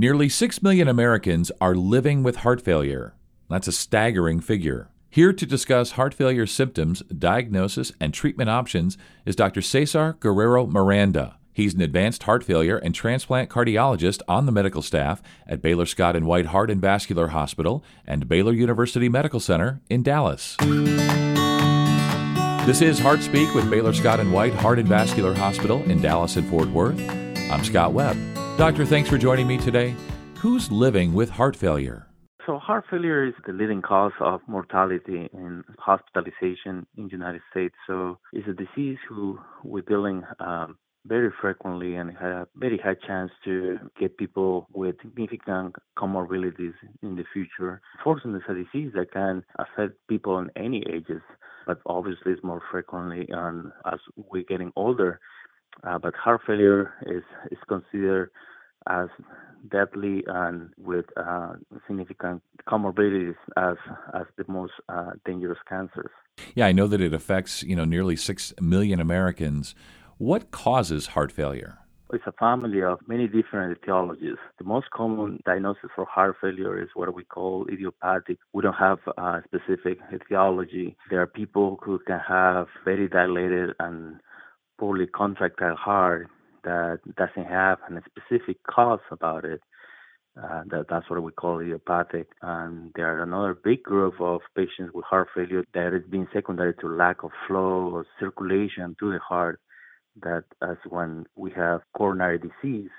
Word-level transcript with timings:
Nearly 0.00 0.30
6 0.30 0.62
million 0.62 0.88
Americans 0.88 1.52
are 1.60 1.74
living 1.74 2.22
with 2.22 2.36
heart 2.36 2.62
failure. 2.62 3.12
That's 3.50 3.68
a 3.68 3.72
staggering 3.72 4.40
figure. 4.40 4.88
Here 5.10 5.34
to 5.34 5.44
discuss 5.44 5.90
heart 5.90 6.14
failure 6.14 6.46
symptoms, 6.46 7.02
diagnosis, 7.02 7.92
and 8.00 8.14
treatment 8.14 8.48
options 8.48 8.96
is 9.26 9.36
Dr. 9.36 9.60
Cesar 9.60 10.16
Guerrero 10.18 10.66
Miranda. 10.66 11.36
He's 11.52 11.74
an 11.74 11.82
advanced 11.82 12.22
heart 12.22 12.42
failure 12.42 12.78
and 12.78 12.94
transplant 12.94 13.50
cardiologist 13.50 14.22
on 14.26 14.46
the 14.46 14.52
medical 14.52 14.80
staff 14.80 15.20
at 15.46 15.60
Baylor 15.60 15.84
Scott 15.84 16.16
and 16.16 16.24
White 16.24 16.46
Heart 16.46 16.70
and 16.70 16.80
Vascular 16.80 17.26
Hospital 17.26 17.84
and 18.06 18.26
Baylor 18.26 18.54
University 18.54 19.10
Medical 19.10 19.38
Center 19.38 19.82
in 19.90 20.02
Dallas. 20.02 20.56
This 22.64 22.80
is 22.80 22.98
Heart 22.98 23.20
Speak 23.20 23.54
with 23.54 23.70
Baylor 23.70 23.92
Scott 23.92 24.18
and 24.18 24.32
White 24.32 24.54
Heart 24.54 24.78
and 24.78 24.88
Vascular 24.88 25.34
Hospital 25.34 25.82
in 25.82 26.00
Dallas 26.00 26.36
and 26.36 26.48
Fort 26.48 26.70
Worth. 26.70 26.98
I'm 27.50 27.62
Scott 27.64 27.92
Webb. 27.92 28.16
Doctor, 28.60 28.84
thanks 28.84 29.08
for 29.08 29.16
joining 29.16 29.46
me 29.46 29.56
today. 29.56 29.94
Who's 30.36 30.70
living 30.70 31.14
with 31.14 31.30
heart 31.30 31.56
failure? 31.56 32.06
So, 32.44 32.58
heart 32.58 32.84
failure 32.90 33.26
is 33.26 33.32
the 33.46 33.54
leading 33.54 33.80
cause 33.80 34.12
of 34.20 34.42
mortality 34.46 35.30
and 35.32 35.64
hospitalization 35.78 36.86
in 36.98 37.04
the 37.04 37.10
United 37.10 37.40
States. 37.50 37.74
So, 37.86 38.18
it's 38.34 38.46
a 38.46 38.52
disease 38.52 38.98
who 39.08 39.38
we're 39.64 39.80
dealing 39.88 40.24
um, 40.40 40.76
very 41.06 41.30
frequently 41.40 41.94
and 41.94 42.14
have 42.18 42.48
very 42.54 42.76
high 42.76 42.96
chance 43.06 43.30
to 43.44 43.78
get 43.98 44.18
people 44.18 44.66
with 44.74 44.96
significant 45.00 45.76
comorbidities 45.96 46.74
in 47.02 47.16
the 47.16 47.24
future. 47.32 47.80
Fortunately, 48.04 48.40
it's 48.40 48.50
a 48.50 48.78
disease 48.78 48.92
that 48.94 49.10
can 49.10 49.42
affect 49.58 49.94
people 50.06 50.38
in 50.38 50.50
any 50.54 50.84
ages, 50.92 51.22
but 51.66 51.78
obviously 51.86 52.32
it's 52.32 52.44
more 52.44 52.60
frequently 52.70 53.26
on 53.32 53.72
as 53.90 54.00
we're 54.16 54.44
getting 54.46 54.70
older. 54.76 55.18
Uh, 55.84 55.98
but 55.98 56.14
heart 56.14 56.40
failure 56.46 56.92
is, 57.06 57.22
is 57.50 57.58
considered 57.68 58.30
as 58.88 59.08
deadly 59.70 60.24
and 60.26 60.70
with 60.78 61.06
uh, 61.16 61.54
significant 61.86 62.42
comorbidities 62.66 63.34
as 63.56 63.76
as 64.14 64.26
the 64.36 64.44
most 64.48 64.72
uh, 64.88 65.10
dangerous 65.26 65.58
cancers. 65.68 66.10
Yeah, 66.54 66.66
I 66.66 66.72
know 66.72 66.86
that 66.86 67.00
it 67.00 67.12
affects 67.12 67.62
you 67.62 67.76
know 67.76 67.84
nearly 67.84 68.16
six 68.16 68.54
million 68.60 69.00
Americans. 69.00 69.74
What 70.18 70.50
causes 70.50 71.08
heart 71.08 71.32
failure? 71.32 71.78
It's 72.12 72.24
a 72.26 72.32
family 72.32 72.82
of 72.82 72.98
many 73.06 73.28
different 73.28 73.80
etiologies. 73.80 74.36
The 74.58 74.64
most 74.64 74.90
common 74.90 75.40
diagnosis 75.46 75.90
for 75.94 76.04
heart 76.04 76.36
failure 76.40 76.82
is 76.82 76.88
what 76.94 77.14
we 77.14 77.22
call 77.22 77.66
idiopathic. 77.72 78.38
We 78.52 78.62
don't 78.62 78.74
have 78.74 78.98
a 79.16 79.42
specific 79.44 79.98
etiology. 80.12 80.96
There 81.08 81.22
are 81.22 81.28
people 81.28 81.78
who 81.84 82.00
can 82.00 82.18
have 82.18 82.66
very 82.84 83.08
dilated 83.08 83.76
and 83.78 84.18
poorly 84.80 85.06
contractile 85.06 85.76
heart 85.76 86.28
that 86.64 87.00
doesn't 87.16 87.48
have 87.48 87.78
a 87.90 88.02
specific 88.10 88.56
cause 88.68 89.06
about 89.10 89.44
it. 89.44 89.60
Uh, 90.42 90.62
that, 90.70 90.86
that's 90.88 91.10
what 91.10 91.22
we 91.22 91.32
call 91.32 91.60
idiopathic. 91.60 92.28
And 92.40 92.90
there 92.96 93.14
are 93.14 93.22
another 93.22 93.54
big 93.62 93.82
group 93.82 94.14
of 94.20 94.40
patients 94.56 94.92
with 94.94 95.04
heart 95.04 95.28
failure 95.34 95.64
that 95.74 95.94
is 95.94 96.10
being 96.10 96.28
secondary 96.32 96.74
to 96.80 96.88
lack 96.88 97.22
of 97.24 97.30
flow 97.46 97.90
or 97.92 98.06
circulation 98.18 98.96
to 99.00 99.12
the 99.12 99.18
heart 99.18 99.60
that 100.22 100.44
as 100.62 100.76
when 100.88 101.26
we 101.36 101.50
have 101.52 101.82
coronary 101.96 102.38
disease, 102.38 102.90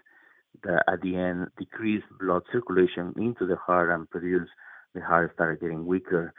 that 0.64 0.84
at 0.88 1.02
the 1.02 1.16
end 1.16 1.48
decrease 1.58 2.04
blood 2.20 2.44
circulation 2.52 3.14
into 3.18 3.48
the 3.48 3.56
heart 3.56 3.90
and 3.90 4.10
produce 4.10 4.50
the 4.94 5.02
heart 5.02 5.32
start 5.34 5.62
getting 5.62 5.86
weaker. 5.86 6.34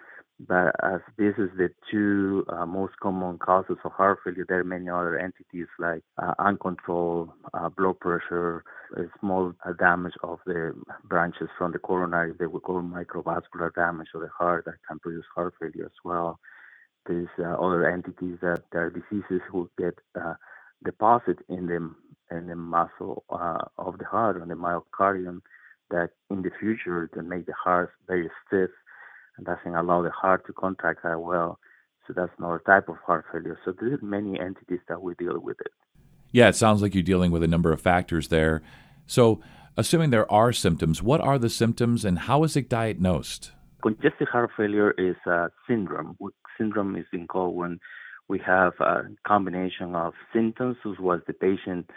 But 0.49 0.75
as 0.83 1.01
this 1.17 1.35
is 1.39 1.51
the 1.57 1.71
two 1.91 2.45
uh, 2.49 2.67
most 2.67 2.95
common 3.01 3.39
causes 3.39 3.77
of 3.85 3.93
heart 3.93 4.19
failure, 4.25 4.45
there 4.49 4.61
are 4.61 4.65
many 4.65 4.89
other 4.89 5.17
entities 5.17 5.69
like 5.79 6.03
uh, 6.21 6.35
uncontrolled 6.39 7.31
uh, 7.55 7.69
blood 7.69 8.01
pressure, 8.01 8.65
small 9.21 9.53
uh, 9.65 9.73
damage 9.75 10.15
of 10.25 10.41
the 10.45 10.75
branches 11.05 11.49
from 11.57 11.71
the 11.73 11.79
coronary 11.79 12.33
that 12.41 12.51
we 12.51 12.59
call 12.59 12.83
microvascular 12.83 13.73
damage 13.75 14.09
of 14.15 14.23
the 14.23 14.29
heart 14.37 14.65
that 14.65 14.75
can 14.89 14.99
produce 14.99 15.25
heart 15.33 15.55
failure 15.61 15.85
as 15.85 15.99
well. 16.05 16.41
There's 17.07 17.29
uh, 17.39 17.55
other 17.55 17.89
entities 17.89 18.39
that 18.43 18.65
there 18.73 18.87
are 18.87 18.91
diseases 18.91 19.43
who 19.51 19.71
get 19.79 19.95
uh, 20.21 20.35
deposit 20.85 21.39
in 21.49 21.67
the 21.67 21.95
in 22.35 22.47
the 22.47 22.57
muscle 22.57 23.25
of 23.29 23.99
the 23.99 24.07
heart 24.07 24.41
and 24.41 24.51
the 24.51 24.55
myocardium 24.55 25.43
that 25.91 26.11
in 26.31 26.41
the 26.41 26.51
future 26.59 27.07
can 27.13 27.29
make 27.29 27.45
the 27.45 27.53
heart 27.53 27.91
very 28.09 28.31
stiff 28.47 28.71
and 29.37 29.47
doesn't 29.47 29.75
allow 29.75 30.03
the 30.03 30.11
heart 30.11 30.47
to 30.47 30.53
contract 30.53 31.01
that 31.05 31.21
well. 31.21 31.59
So 32.07 32.13
that's 32.15 32.33
another 32.39 32.63
type 32.65 32.89
of 32.89 32.97
heart 33.07 33.27
failure. 33.33 33.59
So 33.65 33.73
there's 33.79 34.01
many 34.03 34.39
entities 34.39 34.81
that 34.89 35.03
we 35.03 35.15
deal 35.15 35.39
with 35.39 35.61
it. 35.61 35.73
Yeah, 36.33 36.49
it 36.49 36.57
sounds 36.57 36.83
like 36.83 36.95
you're 36.95 37.03
dealing 37.03 37.31
with 37.31 37.43
a 37.43 37.49
number 37.49 37.73
of 37.73 37.81
factors 37.81 38.29
there. 38.29 38.63
So, 39.07 39.41
assuming 39.77 40.11
there 40.11 40.31
are 40.33 40.53
symptoms, 40.53 41.03
what 41.03 41.21
are 41.21 41.39
the 41.39 41.51
symptoms 41.51 42.05
and 42.05 42.19
how 42.21 42.43
is 42.45 42.57
it 42.57 42.69
diagnosed? 42.69 43.53
Congestive 43.83 44.29
heart 44.29 44.51
failure 44.57 44.93
is 44.93 45.17
a 45.27 45.51
syndrome. 45.69 46.17
Syndrome 46.59 46.97
is 46.97 47.05
being 47.13 47.27
called 47.27 47.55
when 47.55 47.79
we 48.29 48.41
have 48.47 48.73
a 48.81 49.03
combination 49.27 49.95
of 49.95 50.15
symptoms, 50.33 50.77
as 50.87 50.99
what 50.99 51.27
the 51.27 51.33
patient 51.35 51.91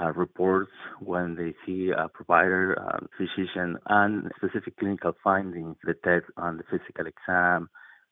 uh, 0.00 0.12
reports 0.12 0.70
when 1.00 1.34
they 1.36 1.54
see 1.66 1.90
a 1.90 2.08
provider, 2.08 2.76
uh, 2.80 3.06
physician, 3.16 3.76
and 3.86 4.30
specific 4.36 4.76
clinical 4.78 5.12
findings 5.22 5.76
detect 5.84 6.30
on 6.36 6.56
the 6.56 6.64
physical 6.70 7.06
exam 7.06 7.68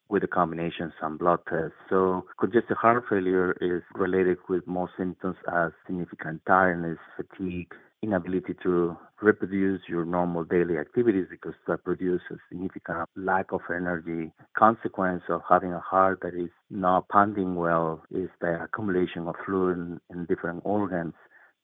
with 0.08 0.24
a 0.24 0.26
combination 0.26 0.92
some 1.00 1.16
blood 1.16 1.38
tests. 1.48 1.76
So 1.88 2.26
congestive 2.38 2.76
heart 2.76 3.04
failure 3.08 3.52
is 3.60 3.82
related 3.94 4.38
with 4.48 4.66
most 4.66 4.92
symptoms 4.98 5.36
as 5.52 5.70
significant 5.86 6.42
tiredness, 6.46 6.98
fatigue, 7.16 7.72
inability 8.02 8.54
to 8.62 8.96
reproduce 9.22 9.82
your 9.88 10.04
normal 10.04 10.42
daily 10.44 10.78
activities 10.78 11.26
because 11.30 11.54
that 11.66 11.84
produces 11.84 12.22
a 12.30 12.36
significant 12.48 13.08
lack 13.16 13.52
of 13.52 13.60
energy. 13.68 14.32
Consequence 14.56 15.22
of 15.28 15.42
having 15.48 15.72
a 15.72 15.80
heart 15.80 16.20
that 16.22 16.34
is 16.34 16.50
not 16.70 17.08
pumping 17.08 17.54
well 17.54 18.02
is 18.10 18.30
the 18.40 18.62
accumulation 18.62 19.28
of 19.28 19.34
fluid 19.44 20.00
in 20.10 20.24
different 20.26 20.62
organs 20.64 21.14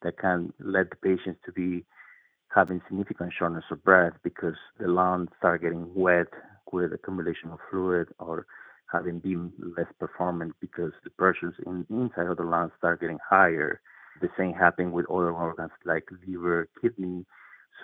that 0.02 0.18
can 0.18 0.52
lead 0.60 0.88
the 0.90 0.96
patients 0.96 1.40
to 1.44 1.52
be 1.52 1.84
having 2.54 2.80
significant 2.88 3.32
shortness 3.38 3.64
of 3.70 3.82
breath 3.84 4.14
because 4.22 4.54
the 4.78 4.88
lungs 4.88 5.28
start 5.38 5.62
getting 5.62 5.92
wet 5.94 6.28
with 6.72 6.92
accumulation 6.92 7.50
of 7.50 7.58
fluid 7.70 8.08
or 8.18 8.46
having 8.92 9.18
been 9.18 9.52
less 9.76 9.86
performant 9.98 10.52
because 10.60 10.92
the 11.04 11.10
pressures 11.10 11.54
in 11.66 11.84
inside 11.90 12.26
of 12.26 12.36
the 12.36 12.42
lungs 12.42 12.72
start 12.78 13.00
getting 13.00 13.18
higher 13.28 13.80
the 14.20 14.28
same 14.38 14.52
happened 14.52 14.92
with 14.92 15.10
other 15.10 15.32
organs 15.32 15.70
like 15.84 16.04
liver, 16.26 16.68
kidney. 16.80 17.24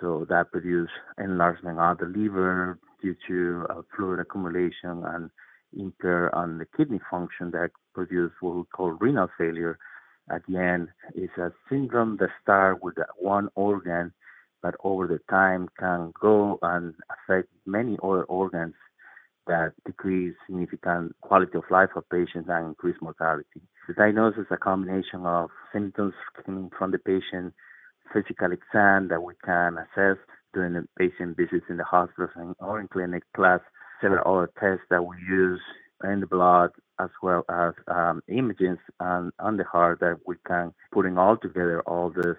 So 0.01 0.25
that 0.29 0.51
produce 0.51 0.89
enlargement 1.17 1.79
of 1.79 1.97
the 1.99 2.05
liver 2.05 2.79
due 3.01 3.15
to 3.27 3.65
uh, 3.69 3.81
fluid 3.95 4.19
accumulation 4.19 5.03
and 5.05 5.29
impair 5.77 6.33
on 6.35 6.57
the 6.57 6.65
kidney 6.77 6.99
function 7.09 7.51
that 7.51 7.71
produce 7.93 8.31
what 8.41 8.55
we 8.55 8.63
call 8.75 8.91
renal 8.91 9.27
failure. 9.37 9.77
At 10.29 10.41
the 10.47 10.57
end, 10.57 10.89
it's 11.15 11.37
a 11.37 11.51
syndrome 11.69 12.17
that 12.17 12.29
starts 12.41 12.81
with 12.81 12.95
one 13.19 13.49
organ, 13.55 14.13
but 14.61 14.75
over 14.83 15.07
the 15.07 15.19
time 15.29 15.67
can 15.77 16.13
go 16.19 16.59
and 16.61 16.93
affect 17.11 17.49
many 17.65 17.97
other 18.01 18.23
organs 18.23 18.75
that 19.47 19.73
decrease 19.85 20.35
significant 20.47 21.15
quality 21.21 21.57
of 21.57 21.63
life 21.69 21.89
of 21.95 22.07
patients 22.09 22.47
and 22.49 22.67
increase 22.67 22.95
mortality. 23.01 23.61
The 23.87 23.93
diagnosis 23.93 24.41
is 24.41 24.47
a 24.51 24.57
combination 24.57 25.25
of 25.25 25.49
symptoms 25.73 26.13
coming 26.45 26.69
from 26.77 26.91
the 26.91 26.99
patient, 26.99 27.53
physical 28.13 28.53
exam 28.53 29.09
that 29.09 29.21
we 29.21 29.33
can 29.43 29.77
assess 29.77 30.17
during 30.53 30.73
the 30.73 30.87
patient 30.97 31.35
visits 31.35 31.65
in 31.69 31.77
the 31.77 31.83
hospitals 31.83 32.55
or 32.59 32.79
in 32.79 32.87
clinic, 32.87 33.23
plus 33.35 33.59
several 33.99 34.23
other 34.25 34.51
tests 34.59 34.85
that 34.89 35.03
we 35.03 35.17
use 35.27 35.59
in 36.03 36.19
the 36.19 36.27
blood 36.27 36.71
as 36.99 37.09
well 37.21 37.43
as 37.49 37.73
um, 37.87 38.21
images 38.27 38.77
and 38.99 39.31
on 39.39 39.57
the 39.57 39.63
heart 39.63 39.99
that 39.99 40.17
we 40.27 40.35
can 40.45 40.73
putting 40.91 41.17
all 41.17 41.37
together 41.37 41.81
all 41.81 42.09
this 42.09 42.37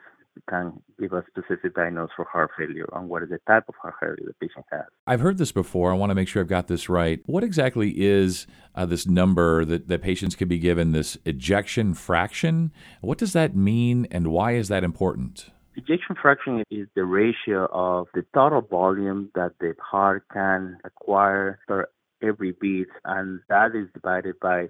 can 0.48 0.80
give 1.00 1.12
a 1.12 1.24
specific 1.28 1.74
diagnosis 1.74 2.12
for 2.16 2.24
heart 2.24 2.50
failure 2.58 2.88
and 2.94 3.08
what 3.08 3.22
is 3.22 3.28
the 3.28 3.38
type 3.46 3.64
of 3.68 3.74
heart 3.80 3.94
failure 4.00 4.16
the 4.26 4.34
patient 4.40 4.64
has. 4.70 4.84
I've 5.06 5.20
heard 5.20 5.38
this 5.38 5.52
before. 5.52 5.92
I 5.92 5.94
want 5.94 6.10
to 6.10 6.14
make 6.14 6.28
sure 6.28 6.42
I've 6.42 6.48
got 6.48 6.68
this 6.68 6.88
right. 6.88 7.20
What 7.26 7.44
exactly 7.44 7.90
is 7.96 8.46
uh, 8.74 8.86
this 8.86 9.06
number 9.06 9.64
that, 9.64 9.88
that 9.88 10.02
patients 10.02 10.34
can 10.34 10.48
be 10.48 10.58
given, 10.58 10.92
this 10.92 11.16
ejection 11.24 11.94
fraction? 11.94 12.72
What 13.00 13.18
does 13.18 13.32
that 13.32 13.54
mean 13.54 14.06
and 14.10 14.28
why 14.28 14.52
is 14.52 14.68
that 14.68 14.84
important? 14.84 15.50
Ejection 15.76 16.14
fraction 16.20 16.62
is 16.70 16.86
the 16.94 17.04
ratio 17.04 17.68
of 17.72 18.06
the 18.14 18.24
total 18.32 18.60
volume 18.60 19.30
that 19.34 19.52
the 19.58 19.74
heart 19.80 20.24
can 20.32 20.78
acquire 20.84 21.58
per 21.66 21.88
every 22.22 22.52
beat, 22.52 22.88
and 23.04 23.40
that 23.48 23.74
is 23.74 23.88
divided 23.94 24.38
by 24.40 24.68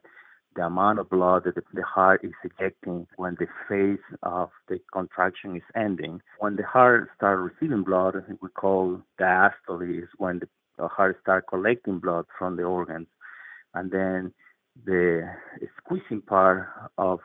the 0.56 0.62
amount 0.64 0.98
of 0.98 1.10
blood 1.10 1.44
that 1.44 1.54
the 1.72 1.82
heart 1.82 2.24
is 2.24 2.32
ejecting 2.44 3.06
when 3.16 3.36
the 3.38 3.46
phase 3.68 4.04
of 4.22 4.50
the 4.68 4.78
contraction 4.92 5.56
is 5.56 5.62
ending. 5.74 6.20
When 6.38 6.56
the 6.56 6.64
heart 6.64 7.10
starts 7.16 7.52
receiving 7.52 7.82
blood, 7.82 8.14
we 8.40 8.48
call 8.50 9.02
diastole 9.20 10.02
is 10.02 10.08
when 10.18 10.40
the 10.78 10.88
heart 10.88 11.18
starts 11.22 11.46
collecting 11.48 11.98
blood 11.98 12.26
from 12.38 12.56
the 12.56 12.62
organs. 12.62 13.08
And 13.74 13.90
then 13.90 14.32
the 14.84 15.28
squeezing 15.78 16.22
part 16.22 16.68
of 16.98 17.20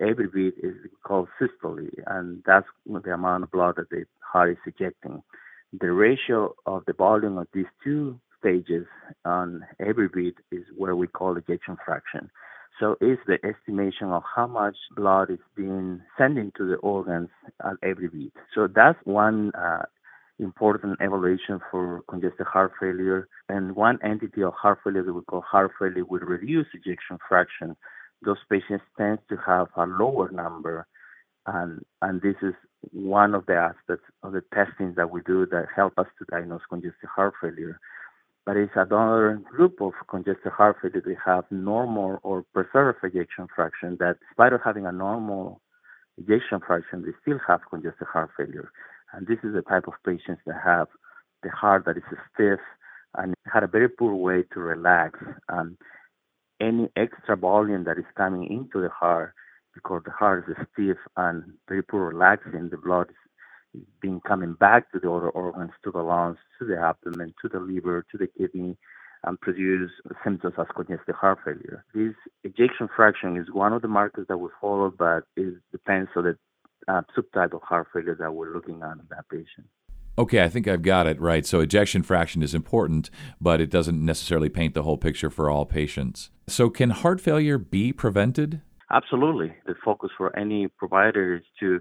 every 0.00 0.28
beat 0.28 0.54
is 0.62 0.74
called 1.04 1.28
systole, 1.38 1.78
and 2.06 2.42
that's 2.46 2.66
the 2.86 3.12
amount 3.12 3.44
of 3.44 3.50
blood 3.50 3.76
that 3.76 3.90
the 3.90 4.04
heart 4.20 4.50
is 4.50 4.58
ejecting. 4.66 5.22
The 5.78 5.92
ratio 5.92 6.54
of 6.66 6.84
the 6.86 6.92
volume 6.92 7.38
of 7.38 7.46
these 7.52 7.66
two 7.84 8.20
stages 8.38 8.86
on 9.24 9.64
every 9.80 10.08
beat 10.08 10.36
is 10.50 10.64
where 10.76 10.96
we 10.96 11.06
call 11.06 11.36
ejection 11.36 11.76
fraction. 11.84 12.30
So 12.80 12.96
it's 13.00 13.20
the 13.26 13.38
estimation 13.44 14.08
of 14.08 14.22
how 14.36 14.46
much 14.46 14.76
blood 14.94 15.30
is 15.30 15.38
being 15.56 16.00
sent 16.16 16.38
into 16.38 16.68
the 16.68 16.76
organs 16.76 17.30
at 17.64 17.74
every 17.82 18.08
beat. 18.08 18.32
So 18.54 18.68
that's 18.72 18.98
one 19.04 19.50
uh, 19.54 19.82
important 20.38 20.96
evaluation 21.00 21.60
for 21.70 22.02
congestive 22.08 22.46
heart 22.46 22.72
failure. 22.80 23.28
And 23.48 23.74
one 23.74 23.98
entity 24.04 24.42
of 24.44 24.52
heart 24.54 24.78
failure 24.84 25.02
that 25.02 25.12
we 25.12 25.22
call 25.22 25.40
heart 25.40 25.72
failure 25.78 26.04
with 26.04 26.22
reduced 26.22 26.70
ejection 26.74 27.18
fraction. 27.28 27.76
Those 28.24 28.38
patients 28.48 28.84
tend 28.96 29.18
to 29.28 29.36
have 29.44 29.68
a 29.76 29.84
lower 29.84 30.30
number. 30.30 30.86
And, 31.46 31.84
and 32.02 32.22
this 32.22 32.36
is 32.42 32.54
one 32.92 33.34
of 33.34 33.46
the 33.46 33.54
aspects 33.54 34.04
of 34.22 34.32
the 34.32 34.42
testing 34.54 34.94
that 34.96 35.10
we 35.10 35.22
do 35.22 35.46
that 35.46 35.66
help 35.74 35.94
us 35.98 36.06
to 36.18 36.24
diagnose 36.30 36.60
congestive 36.68 37.08
heart 37.14 37.34
failure. 37.40 37.80
But 38.48 38.56
it's 38.56 38.72
another 38.76 39.42
group 39.44 39.82
of 39.82 39.92
congestive 40.08 40.52
heart 40.52 40.78
failure 40.80 41.02
that 41.04 41.16
have 41.22 41.44
normal 41.50 42.18
or 42.22 42.46
preserved 42.54 42.96
ejection 43.04 43.46
fraction 43.54 43.98
that, 44.00 44.16
despite 44.26 44.54
of 44.54 44.62
having 44.64 44.86
a 44.86 44.90
normal 44.90 45.60
ejection 46.16 46.60
fraction, 46.66 47.02
they 47.02 47.12
still 47.20 47.38
have 47.46 47.60
congestive 47.68 48.08
heart 48.10 48.30
failure. 48.38 48.72
And 49.12 49.26
this 49.26 49.36
is 49.44 49.52
the 49.52 49.60
type 49.60 49.86
of 49.86 49.92
patients 50.02 50.40
that 50.46 50.62
have 50.64 50.88
the 51.42 51.50
heart 51.50 51.84
that 51.84 51.98
is 51.98 52.02
stiff 52.32 52.60
and 53.18 53.34
had 53.52 53.64
a 53.64 53.66
very 53.66 53.90
poor 53.90 54.14
way 54.14 54.44
to 54.54 54.60
relax. 54.60 55.18
And 55.50 55.76
any 56.58 56.88
extra 56.96 57.36
volume 57.36 57.84
that 57.84 57.98
is 57.98 58.06
coming 58.16 58.50
into 58.50 58.80
the 58.80 58.88
heart, 58.88 59.34
because 59.74 60.00
the 60.06 60.10
heart 60.10 60.46
is 60.48 60.56
stiff 60.72 60.96
and 61.18 61.52
very 61.68 61.82
poor 61.82 62.08
relaxing, 62.08 62.70
the 62.70 62.78
blood 62.78 63.08
being 64.00 64.20
coming 64.26 64.54
back 64.54 64.90
to 64.92 64.98
the 64.98 65.10
other 65.10 65.30
organs, 65.30 65.72
to 65.84 65.90
the 65.90 66.02
lungs, 66.02 66.38
to 66.58 66.66
the 66.66 66.78
abdomen, 66.78 67.34
to 67.42 67.48
the 67.48 67.60
liver, 67.60 68.04
to 68.10 68.18
the 68.18 68.26
kidney, 68.26 68.76
and 69.24 69.40
produce 69.40 69.90
symptoms 70.24 70.54
as 70.58 70.66
congestive 70.74 71.14
heart 71.14 71.38
failure. 71.44 71.84
This 71.94 72.14
ejection 72.44 72.88
fraction 72.94 73.36
is 73.36 73.46
one 73.52 73.72
of 73.72 73.82
the 73.82 73.88
markers 73.88 74.26
that 74.28 74.38
we 74.38 74.48
follow, 74.60 74.92
but 74.96 75.24
it 75.36 75.54
depends 75.72 76.10
on 76.16 76.24
the 76.24 76.38
uh, 76.86 77.02
subtype 77.16 77.54
of 77.54 77.62
heart 77.62 77.88
failure 77.92 78.16
that 78.18 78.32
we're 78.32 78.54
looking 78.54 78.80
at 78.82 78.92
in 78.92 79.06
that 79.10 79.28
patient. 79.28 79.66
Okay, 80.16 80.42
I 80.42 80.48
think 80.48 80.66
I've 80.66 80.82
got 80.82 81.06
it 81.06 81.20
right. 81.20 81.46
So 81.46 81.60
ejection 81.60 82.02
fraction 82.02 82.42
is 82.42 82.54
important, 82.54 83.08
but 83.40 83.60
it 83.60 83.70
doesn't 83.70 84.04
necessarily 84.04 84.48
paint 84.48 84.74
the 84.74 84.82
whole 84.82 84.96
picture 84.96 85.30
for 85.30 85.48
all 85.48 85.64
patients. 85.64 86.30
So 86.48 86.70
can 86.70 86.90
heart 86.90 87.20
failure 87.20 87.56
be 87.56 87.92
prevented? 87.92 88.60
Absolutely. 88.90 89.54
The 89.66 89.74
focus 89.84 90.10
for 90.16 90.36
any 90.36 90.66
provider 90.66 91.36
is 91.36 91.42
to 91.60 91.80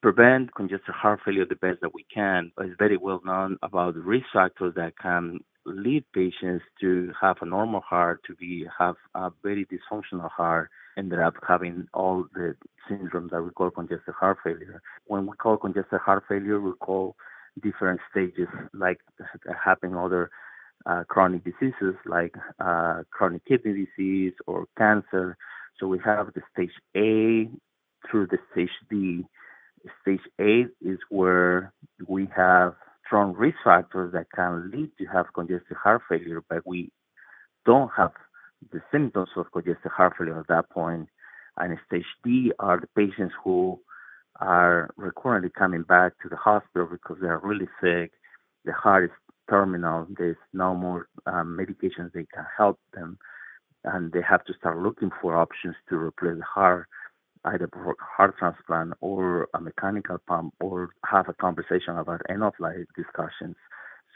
prevent 0.00 0.54
congestive 0.54 0.94
heart 0.94 1.20
failure 1.24 1.44
the 1.44 1.56
best 1.56 1.80
that 1.80 1.94
we 1.94 2.06
can. 2.12 2.52
It's 2.60 2.74
very 2.78 2.96
well 2.96 3.20
known 3.24 3.58
about 3.62 3.94
the 3.94 4.00
risk 4.00 4.26
factors 4.32 4.74
that 4.76 4.98
can 4.98 5.40
lead 5.66 6.04
patients 6.14 6.64
to 6.80 7.12
have 7.20 7.36
a 7.40 7.46
normal 7.46 7.80
heart, 7.80 8.22
to 8.26 8.34
be 8.34 8.66
have 8.78 8.94
a 9.14 9.30
very 9.42 9.66
dysfunctional 9.66 10.30
heart, 10.30 10.70
ended 10.96 11.18
up 11.18 11.34
having 11.46 11.86
all 11.92 12.26
the 12.34 12.54
syndromes 12.88 13.30
that 13.30 13.42
we 13.42 13.50
call 13.50 13.70
congestive 13.70 14.14
heart 14.14 14.38
failure. 14.42 14.80
When 15.06 15.26
we 15.26 15.36
call 15.36 15.56
congestive 15.56 16.00
heart 16.00 16.24
failure, 16.28 16.60
we 16.60 16.72
call 16.80 17.16
different 17.62 18.00
stages 18.10 18.48
like 18.72 19.00
having 19.64 19.96
other 19.96 20.30
uh, 20.86 21.02
chronic 21.08 21.42
diseases 21.44 21.94
like 22.06 22.34
uh, 22.60 23.02
chronic 23.10 23.44
kidney 23.46 23.86
disease 23.86 24.32
or 24.46 24.66
cancer. 24.78 25.36
So 25.78 25.86
we 25.86 25.98
have 26.04 26.28
the 26.34 26.42
stage 26.52 26.70
A 26.96 27.50
through 28.08 28.28
the 28.28 28.38
stage 28.52 28.70
D 28.88 29.24
Stage 30.02 30.20
A 30.40 30.66
is 30.80 30.98
where 31.08 31.72
we 32.06 32.28
have 32.36 32.74
strong 33.06 33.32
risk 33.34 33.56
factors 33.64 34.12
that 34.12 34.26
can 34.34 34.70
lead 34.70 34.90
to 34.98 35.06
have 35.06 35.26
congestive 35.34 35.76
heart 35.76 36.02
failure, 36.08 36.42
but 36.48 36.66
we 36.66 36.90
don't 37.64 37.90
have 37.96 38.12
the 38.72 38.80
symptoms 38.92 39.28
of 39.36 39.50
congestive 39.52 39.92
heart 39.92 40.14
failure 40.18 40.38
at 40.38 40.46
that 40.48 40.68
point. 40.70 41.08
And 41.56 41.76
stage 41.86 42.04
D 42.22 42.52
are 42.60 42.80
the 42.80 42.86
patients 42.88 43.34
who 43.42 43.80
are 44.40 44.90
recurrently 44.96 45.50
coming 45.50 45.82
back 45.82 46.12
to 46.22 46.28
the 46.28 46.36
hospital 46.36 46.86
because 46.90 47.16
they 47.20 47.26
are 47.26 47.40
really 47.42 47.68
sick. 47.82 48.12
The 48.64 48.72
heart 48.72 49.04
is 49.04 49.10
terminal. 49.50 50.06
There's 50.16 50.36
no 50.52 50.74
more 50.74 51.08
um, 51.26 51.58
medications 51.58 52.12
they 52.12 52.26
can 52.32 52.46
help 52.56 52.78
them, 52.94 53.18
and 53.84 54.12
they 54.12 54.22
have 54.22 54.44
to 54.44 54.54
start 54.54 54.78
looking 54.78 55.10
for 55.20 55.36
options 55.36 55.74
to 55.88 55.96
replace 55.96 56.36
the 56.36 56.44
heart 56.44 56.88
either 57.44 57.68
for 57.72 57.96
heart 58.00 58.36
transplant 58.38 58.94
or 59.00 59.48
a 59.54 59.60
mechanical 59.60 60.18
pump 60.26 60.54
or 60.60 60.90
have 61.04 61.28
a 61.28 61.34
conversation 61.34 61.96
about 61.96 62.20
end 62.28 62.42
of 62.42 62.54
life 62.58 62.86
discussions. 62.96 63.56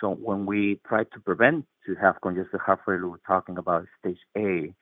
So 0.00 0.10
when 0.10 0.46
we 0.46 0.80
try 0.86 1.04
to 1.04 1.20
prevent 1.24 1.64
to 1.86 1.94
have 1.96 2.20
congestive 2.22 2.60
heart 2.60 2.80
failure, 2.84 3.08
we're 3.08 3.16
talking 3.26 3.58
about 3.58 3.86
stage 4.00 4.18
A. 4.36 4.74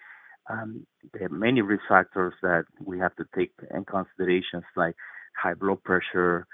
Um, 0.50 0.86
there 1.12 1.26
are 1.26 1.28
many 1.28 1.60
risk 1.60 1.82
factors 1.88 2.34
that 2.42 2.64
we 2.84 2.98
have 2.98 3.14
to 3.16 3.24
take 3.36 3.52
in 3.74 3.84
considerations 3.84 4.64
like 4.76 4.96
high 5.36 5.54
blood 5.54 5.82
pressure, 5.84 6.46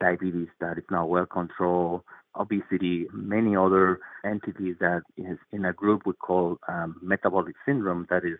diabetes 0.00 0.48
that 0.60 0.78
is 0.78 0.84
not 0.90 1.08
well 1.08 1.26
controlled, 1.26 2.02
obesity, 2.38 3.06
many 3.12 3.56
other 3.56 4.00
entities 4.24 4.76
that 4.80 5.02
is 5.16 5.38
in 5.52 5.64
a 5.64 5.72
group 5.72 6.02
we 6.06 6.12
call 6.14 6.58
um, 6.68 6.96
metabolic 7.02 7.54
syndrome 7.66 8.06
that 8.10 8.24
is 8.24 8.38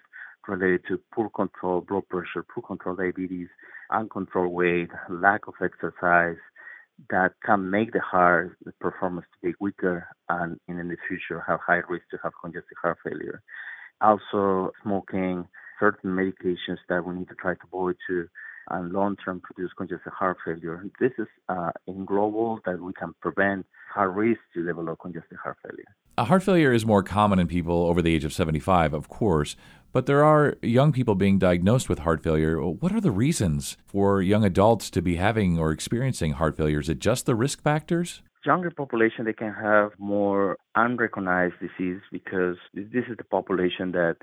related 0.49 0.83
to 0.89 1.01
poor 1.13 1.31
control 1.31 1.81
blood 1.81 2.09
pressure, 2.09 2.45
poor 2.55 2.63
control 2.63 2.97
diabetes, 2.97 3.49
uncontrolled 3.91 4.53
weight, 4.53 4.91
lack 5.09 5.47
of 5.47 5.55
exercise 5.63 6.37
that 7.11 7.33
can 7.45 7.71
make 7.71 7.93
the 7.93 8.01
heart 8.01 8.57
the 8.65 8.73
performance 8.81 9.27
to 9.33 9.49
be 9.49 9.55
weaker 9.61 10.07
and 10.29 10.59
in 10.69 10.77
the 10.77 10.97
future 11.09 11.43
have 11.47 11.61
high 11.61 11.83
risk 11.89 12.05
to 12.11 12.19
have 12.23 12.33
congestive 12.41 12.77
heart 12.81 12.99
failure. 13.05 13.43
Also 14.01 14.71
smoking, 14.83 15.47
certain 15.81 16.11
medications 16.11 16.79
that 16.89 17.05
we 17.05 17.15
need 17.15 17.29
to 17.29 17.35
try 17.35 17.55
to 17.55 17.61
avoid 17.67 17.97
to 18.09 18.29
and 18.71 18.93
long-term 18.93 19.41
produce 19.41 19.71
congestive 19.77 20.13
heart 20.13 20.39
failure. 20.45 20.85
This 20.99 21.13
is 21.19 21.27
uh, 21.49 21.71
in 21.87 22.05
global 22.05 22.61
that 22.65 22.81
we 22.81 22.93
can 22.95 23.13
prevent 23.21 23.67
high 23.93 24.05
risk 24.05 24.41
to 24.55 24.65
develop 24.65 24.99
congestive 25.01 25.39
heart 25.43 25.59
failure. 25.63 25.95
A 26.17 26.27
heart 26.27 26.45
failure 26.45 26.73
is 26.73 26.87
more 26.87 27.03
common 27.03 27.41
in 27.41 27.49
people 27.49 27.87
over 27.87 28.01
the 28.01 28.15
age 28.15 28.25
of 28.25 28.33
75, 28.33 28.95
of 28.95 29.09
course, 29.09 29.57
but 29.93 30.07
there 30.07 30.23
are 30.23 30.55
young 30.63 30.93
people 30.93 31.17
being 31.17 31.41
diagnosed 31.41 31.89
with 31.89 31.99
heart 32.01 32.23
failure. 32.23 32.61
What 32.61 32.93
are 32.93 33.01
the 33.01 33.11
reasons 33.11 33.77
for 33.85 34.23
young 34.23 34.45
adults 34.45 34.91
to 34.91 35.03
be 35.03 35.17
having 35.17 35.59
or 35.59 35.73
experiencing 35.73 36.35
heart 36.35 36.57
failure? 36.57 36.79
Is 36.79 36.89
it 36.89 37.01
just 37.01 37.27
the 37.27 37.35
risk 37.35 37.61
factors? 37.65 38.23
Younger 38.47 38.71
population, 38.71 39.25
they 39.25 39.33
can 39.33 39.53
have 39.55 39.91
more 39.99 40.57
unrecognized 40.77 41.55
disease 41.59 42.01
because 42.13 42.59
this 42.75 43.07
is 43.11 43.17
the 43.17 43.25
population 43.25 43.91
that 43.91 44.15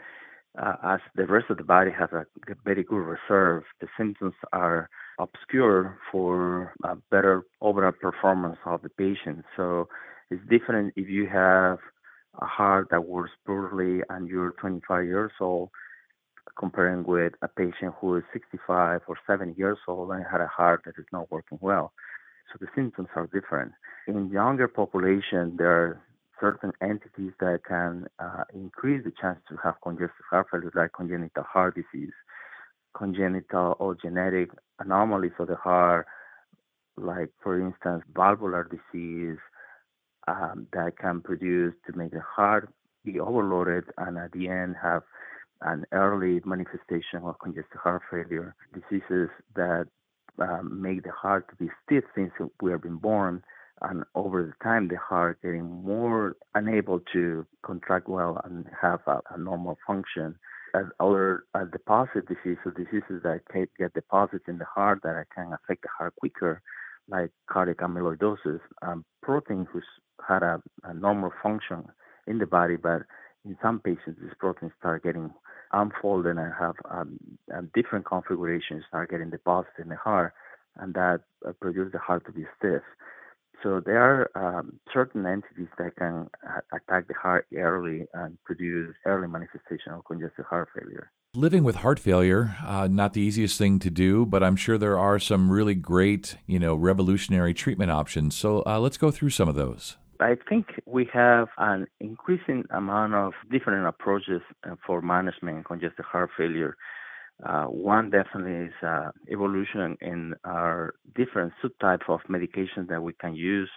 uh, 0.57 0.75
as 0.83 1.01
the 1.15 1.25
rest 1.25 1.47
of 1.49 1.57
the 1.57 1.63
body 1.65 1.91
has 1.91 2.09
a 2.13 2.25
very 2.63 2.83
good 2.83 2.95
reserve, 2.95 3.63
the 3.81 3.87
symptoms 3.97 4.35
are 4.53 4.89
obscure 5.19 5.97
for 6.09 6.73
a 6.85 6.95
better 7.09 7.43
overall 7.59 7.91
performance 7.91 8.57
of 8.65 8.81
the 8.81 8.89
patient. 8.89 9.43
So 9.57 9.89
it's 10.31 10.41
different 10.49 10.93
if 10.95 11.09
you 11.09 11.27
have 11.27 11.77
a 12.41 12.45
heart 12.45 12.87
that 12.91 13.05
works 13.05 13.31
poorly 13.45 14.01
and 14.09 14.27
you're 14.27 14.51
25 14.51 15.05
years 15.05 15.31
old 15.41 15.69
comparing 16.57 17.03
with 17.03 17.33
a 17.41 17.47
patient 17.47 17.93
who 17.99 18.15
is 18.15 18.23
65 18.33 19.01
or 19.07 19.17
70 19.27 19.53
years 19.57 19.77
old 19.87 20.11
and 20.11 20.25
had 20.29 20.41
a 20.41 20.47
heart 20.47 20.81
that 20.85 20.95
is 20.97 21.05
not 21.11 21.29
working 21.31 21.57
well. 21.61 21.91
So 22.51 22.57
the 22.59 22.67
symptoms 22.75 23.09
are 23.15 23.27
different. 23.27 23.73
In 24.07 24.29
younger 24.29 24.67
population, 24.67 25.55
there 25.57 25.71
are 25.71 26.01
certain 26.39 26.71
entities 26.81 27.33
that 27.39 27.61
can 27.67 28.07
uh, 28.19 28.43
increase 28.53 29.03
the 29.03 29.11
chance 29.21 29.39
to 29.49 29.57
have 29.63 29.75
congestive 29.83 30.25
heart 30.29 30.47
failure, 30.51 30.71
like 30.73 30.93
congenital 30.93 31.43
heart 31.43 31.75
disease, 31.75 32.13
congenital 32.97 33.75
or 33.79 33.95
genetic 33.95 34.49
anomalies 34.79 35.31
of 35.39 35.47
the 35.47 35.55
heart, 35.55 36.07
like, 36.97 37.29
for 37.41 37.59
instance, 37.59 38.03
valvular 38.13 38.67
disease, 38.69 39.37
um, 40.31 40.67
that 40.73 40.97
can 40.97 41.21
produce 41.21 41.73
to 41.87 41.97
make 41.97 42.11
the 42.11 42.21
heart 42.21 42.69
be 43.03 43.19
overloaded 43.19 43.85
and 43.97 44.17
at 44.17 44.31
the 44.31 44.47
end 44.47 44.75
have 44.81 45.03
an 45.61 45.85
early 45.91 46.41
manifestation 46.45 47.19
of 47.23 47.35
congestive 47.39 47.79
heart 47.83 48.01
failure, 48.09 48.55
diseases 48.73 49.29
that 49.55 49.85
um, 50.39 50.81
make 50.81 51.03
the 51.03 51.11
heart 51.11 51.47
to 51.49 51.55
be 51.55 51.69
stiff 51.83 52.03
since 52.15 52.31
we 52.61 52.71
have 52.71 52.81
been 52.81 52.97
born, 52.97 53.43
and 53.81 54.03
over 54.15 54.43
the 54.43 54.63
time 54.63 54.87
the 54.87 54.97
heart 54.97 55.39
getting 55.43 55.69
more 55.83 56.35
unable 56.55 56.99
to 57.13 57.45
contract 57.63 58.07
well 58.07 58.41
and 58.43 58.65
have 58.79 59.01
a, 59.07 59.19
a 59.33 59.37
normal 59.37 59.77
function. 59.85 60.35
As 60.73 60.85
other 60.99 61.43
deposit 61.71 62.27
diseases, 62.27 62.73
diseases 62.75 63.21
that 63.23 63.41
get 63.77 63.93
deposits 63.93 64.45
in 64.47 64.57
the 64.57 64.65
heart 64.65 65.01
that 65.03 65.25
can 65.35 65.51
affect 65.53 65.81
the 65.83 65.89
heart 65.95 66.13
quicker, 66.17 66.61
like 67.07 67.31
cardiac 67.49 67.77
amyloidosis, 67.77 68.59
um, 68.81 69.05
protein 69.21 69.67
who's 69.71 69.83
had 70.27 70.43
a, 70.43 70.61
a 70.83 70.93
normal 70.93 71.31
function 71.41 71.85
in 72.27 72.37
the 72.37 72.45
body, 72.45 72.75
but 72.75 73.03
in 73.45 73.57
some 73.61 73.79
patients, 73.79 74.19
these 74.21 74.31
proteins 74.39 74.71
start 74.79 75.03
getting 75.03 75.33
unfolded 75.73 76.37
and 76.37 76.53
have 76.59 76.75
um, 76.89 77.17
different 77.73 78.05
configurations, 78.05 78.83
start 78.87 79.09
getting 79.09 79.29
deposited 79.29 79.81
in 79.83 79.89
the 79.89 79.95
heart, 79.95 80.33
and 80.77 80.93
that 80.93 81.21
uh, 81.47 81.51
produce 81.59 81.91
the 81.91 81.97
heart 81.97 82.25
to 82.25 82.31
be 82.31 82.45
stiff. 82.57 82.83
So 83.63 83.79
there 83.79 84.29
are 84.35 84.59
um, 84.59 84.79
certain 84.93 85.25
entities 85.25 85.67
that 85.77 85.95
can 85.95 86.29
attack 86.71 87.07
the 87.07 87.13
heart 87.13 87.45
early 87.55 88.07
and 88.13 88.37
produce 88.43 88.95
early 89.05 89.27
manifestation 89.27 89.91
of 89.91 90.05
congestive 90.05 90.45
heart 90.45 90.69
failure. 90.75 91.11
Living 91.33 91.63
with 91.63 91.77
heart 91.77 91.97
failure, 91.97 92.57
uh, 92.61 92.89
not 92.91 93.13
the 93.13 93.21
easiest 93.21 93.57
thing 93.57 93.79
to 93.79 93.89
do, 93.89 94.25
but 94.25 94.43
I'm 94.43 94.57
sure 94.57 94.77
there 94.77 94.99
are 94.99 95.17
some 95.17 95.49
really 95.49 95.75
great, 95.75 96.35
you 96.45 96.59
know, 96.59 96.75
revolutionary 96.75 97.53
treatment 97.53 97.89
options. 97.89 98.35
So 98.35 98.63
uh, 98.65 98.79
let's 98.81 98.97
go 98.97 99.11
through 99.11 99.29
some 99.29 99.47
of 99.47 99.55
those. 99.55 99.95
I 100.19 100.35
think 100.49 100.81
we 100.85 101.09
have 101.13 101.47
an 101.57 101.87
increasing 102.01 102.65
amount 102.71 103.13
of 103.13 103.31
different 103.49 103.87
approaches 103.87 104.41
uh, 104.69 104.75
for 104.85 105.01
management 105.01 105.65
congestive 105.65 106.03
heart 106.03 106.31
failure. 106.37 106.75
Uh, 107.41 107.63
one 107.63 108.09
definitely 108.09 108.67
is 108.67 108.73
uh, 108.85 109.11
evolution 109.31 109.95
in 110.01 110.33
our 110.43 110.95
different 111.15 111.53
subtypes 111.63 112.09
of 112.09 112.19
medications 112.29 112.89
that 112.89 113.01
we 113.01 113.13
can 113.13 113.35
use 113.35 113.69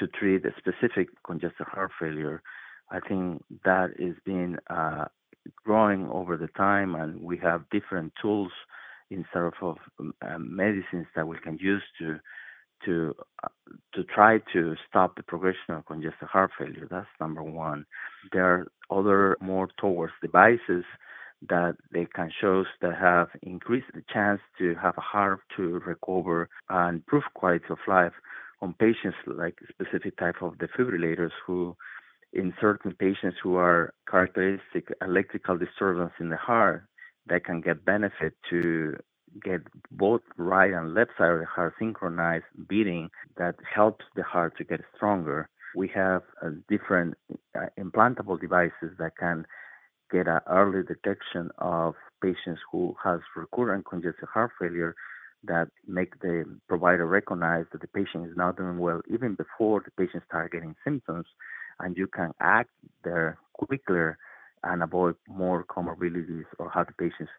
to 0.00 0.08
treat 0.08 0.44
a 0.44 0.50
specific 0.58 1.10
congestive 1.24 1.68
heart 1.68 1.92
failure. 2.00 2.42
I 2.90 2.98
think 3.08 3.44
that 3.64 3.90
is 4.00 4.16
being 4.26 4.56
uh, 4.68 5.04
growing 5.64 6.08
over 6.10 6.36
the 6.36 6.48
time, 6.48 6.94
and 6.94 7.20
we 7.20 7.38
have 7.38 7.68
different 7.70 8.12
tools 8.20 8.52
instead 9.10 9.42
of 9.60 9.76
um, 10.00 10.56
medicines 10.56 11.06
that 11.14 11.26
we 11.26 11.36
can 11.38 11.58
use 11.60 11.82
to 11.98 12.18
to 12.84 13.14
uh, 13.44 13.48
to 13.94 14.02
try 14.04 14.38
to 14.52 14.74
stop 14.88 15.16
the 15.16 15.22
progression 15.22 15.74
of 15.74 15.86
congestive 15.86 16.28
heart 16.28 16.50
failure. 16.58 16.88
That's 16.90 17.06
number 17.20 17.42
one. 17.42 17.84
There 18.32 18.44
are 18.44 18.66
other 18.90 19.36
more 19.40 19.68
towards 19.78 20.12
devices 20.20 20.84
that 21.48 21.76
they 21.92 22.06
can 22.14 22.30
show 22.40 22.64
that 22.80 22.94
have 22.96 23.28
increased 23.42 23.88
the 23.94 24.02
chance 24.12 24.40
to 24.58 24.74
have 24.76 24.94
a 24.96 25.00
heart 25.00 25.40
to 25.56 25.80
recover 25.86 26.48
and 26.68 26.96
improve 26.96 27.24
quality 27.34 27.64
of 27.70 27.78
life 27.88 28.12
on 28.60 28.74
patients 28.74 29.16
like 29.26 29.58
specific 29.68 30.16
type 30.18 30.36
of 30.40 30.54
defibrillators 30.54 31.32
who 31.46 31.76
in 32.32 32.54
certain 32.60 32.92
patients 32.94 33.36
who 33.42 33.56
are 33.56 33.92
characteristic 34.10 34.88
electrical 35.02 35.58
disturbance 35.58 36.12
in 36.20 36.30
the 36.30 36.36
heart 36.36 36.84
that 37.26 37.44
can 37.44 37.60
get 37.60 37.84
benefit 37.84 38.34
to 38.50 38.96
get 39.42 39.60
both 39.90 40.20
right 40.36 40.72
and 40.72 40.94
left 40.94 41.10
side 41.18 41.30
of 41.30 41.40
the 41.40 41.46
heart 41.46 41.74
synchronized 41.78 42.44
beating 42.68 43.08
that 43.36 43.54
helps 43.74 44.04
the 44.16 44.22
heart 44.22 44.56
to 44.58 44.64
get 44.64 44.80
stronger. 44.96 45.48
We 45.74 45.88
have 45.94 46.22
uh, 46.44 46.50
different 46.68 47.14
uh, 47.56 47.66
implantable 47.78 48.40
devices 48.40 48.92
that 48.98 49.16
can 49.18 49.46
get 50.10 50.28
an 50.28 50.40
early 50.48 50.82
detection 50.82 51.50
of 51.58 51.94
patients 52.22 52.60
who 52.70 52.94
has 53.02 53.20
recurrent 53.36 53.86
congestive 53.86 54.28
heart 54.32 54.52
failure 54.60 54.94
that 55.44 55.68
make 55.86 56.20
the 56.20 56.44
provider 56.68 57.06
recognize 57.06 57.64
that 57.72 57.80
the 57.80 57.88
patient 57.88 58.26
is 58.28 58.36
not 58.36 58.56
doing 58.56 58.78
well 58.78 59.00
even 59.12 59.34
before 59.34 59.82
the 59.84 59.90
patient 60.02 60.22
start 60.28 60.52
getting 60.52 60.74
symptoms 60.84 61.26
and 61.82 61.96
you 61.96 62.06
can 62.06 62.32
act 62.40 62.70
there 63.04 63.38
quicker 63.54 64.18
and 64.64 64.82
avoid 64.82 65.16
more 65.28 65.64
comorbidities 65.64 66.44
or 66.58 66.70
have 66.70 66.86
the 66.86 66.92
patients 66.92 67.30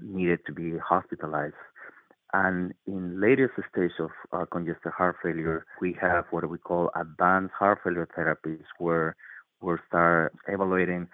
needed 0.00 0.38
to 0.46 0.52
be 0.52 0.78
hospitalized. 0.78 1.54
And 2.32 2.74
in 2.86 3.20
latest 3.20 3.54
stage 3.72 3.92
of 3.98 4.10
uh, 4.32 4.44
congestive 4.44 4.92
heart 4.92 5.16
failure, 5.22 5.64
we 5.80 5.96
have 6.00 6.26
what 6.30 6.48
we 6.48 6.58
call 6.58 6.90
advanced 6.94 7.54
heart 7.58 7.78
failure 7.82 8.08
therapies, 8.16 8.64
where 8.78 9.16
we 9.62 9.74
start 9.88 10.34
evaluating 10.46 11.08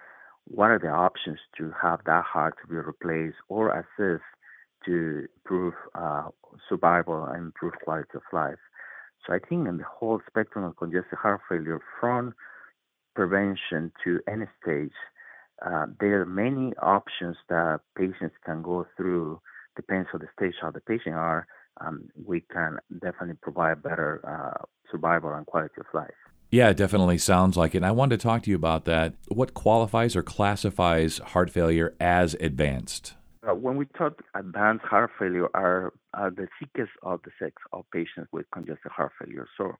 what 0.47 0.71
are 0.71 0.79
the 0.79 0.89
options 0.89 1.39
to 1.57 1.73
have 1.81 2.01
that 2.05 2.23
heart 2.23 2.55
to 2.61 2.67
be 2.67 2.75
replaced 2.75 3.37
or 3.49 3.71
assist 3.71 4.23
to 4.85 5.25
improve 5.37 5.73
uh, 5.95 6.27
survival 6.69 7.25
and 7.25 7.45
improve 7.45 7.73
quality 7.83 8.09
of 8.13 8.21
life. 8.31 8.59
So 9.25 9.33
I 9.33 9.39
think 9.39 9.67
in 9.67 9.77
the 9.77 9.85
whole 9.85 10.19
spectrum 10.29 10.65
of 10.65 10.77
congestive 10.77 11.17
heart 11.17 11.41
failure, 11.49 11.79
from 11.99 12.35
prevention 13.15 13.91
to 14.03 14.19
any 14.27 14.45
stage, 14.61 14.93
uh, 15.65 15.85
there 15.99 16.21
are 16.21 16.25
many 16.25 16.73
options 16.81 17.37
that 17.49 17.79
patients 17.97 18.35
can 18.45 18.61
go 18.61 18.85
through. 18.97 19.39
Depends 19.75 20.09
on 20.13 20.19
the 20.19 20.27
stage 20.37 20.55
how 20.61 20.71
the 20.71 20.81
patient 20.81 21.15
are. 21.15 21.47
Um, 21.81 22.09
we 22.25 22.41
can 22.41 22.77
definitely 23.01 23.37
provide 23.41 23.83
better 23.83 24.21
uh, 24.25 24.63
survival 24.91 25.33
and 25.33 25.45
quality 25.45 25.75
of 25.79 25.85
life. 25.93 26.13
Yeah, 26.51 26.69
it 26.69 26.77
definitely 26.77 27.17
sounds 27.17 27.57
like 27.57 27.73
it. 27.73 27.79
And 27.79 27.85
I 27.85 27.91
wanted 27.91 28.19
to 28.19 28.23
talk 28.23 28.43
to 28.43 28.49
you 28.49 28.55
about 28.55 28.85
that. 28.85 29.15
What 29.27 29.53
qualifies 29.53 30.15
or 30.15 30.23
classifies 30.23 31.17
heart 31.17 31.49
failure 31.49 31.95
as 31.99 32.35
advanced? 32.35 33.13
Uh, 33.47 33.53
when 33.53 33.75
we 33.75 33.85
talk 33.97 34.21
advanced 34.35 34.85
heart 34.85 35.11
failure, 35.19 35.49
are, 35.53 35.93
are 36.13 36.31
the 36.31 36.47
sickest 36.59 36.91
of 37.03 37.21
the 37.23 37.31
sex 37.39 37.55
of 37.73 37.85
patients 37.91 38.29
with 38.31 38.45
congestive 38.53 38.91
heart 38.91 39.11
failure. 39.19 39.47
So, 39.57 39.73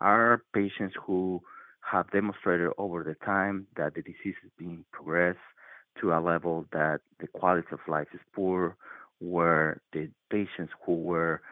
are 0.00 0.42
patients 0.52 0.94
who 1.06 1.40
have 1.82 2.10
demonstrated 2.10 2.70
over 2.78 3.02
the 3.02 3.14
time 3.24 3.66
that 3.76 3.94
the 3.94 4.02
disease 4.02 4.36
is 4.44 4.50
being 4.58 4.84
progressed 4.92 5.38
to 6.00 6.12
a 6.12 6.20
level 6.20 6.66
that 6.72 7.00
the 7.20 7.26
quality 7.26 7.68
of 7.72 7.80
life 7.86 8.08
is 8.14 8.20
poor, 8.34 8.76
where 9.20 9.80
the 9.92 10.08
patients 10.30 10.72
who 10.84 10.94
were 10.94 11.42